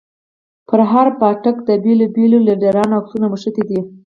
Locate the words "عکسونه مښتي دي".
2.99-3.79